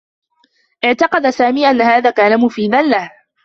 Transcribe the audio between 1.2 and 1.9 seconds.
سامي أنّ